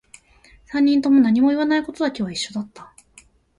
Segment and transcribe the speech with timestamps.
[0.65, 2.91] 三人とも何も言わないことだけは一緒だった